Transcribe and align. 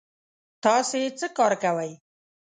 تاسې 0.63 0.99
څه 1.19 1.27
کار 1.37 1.53
کوی؟ 1.63 1.91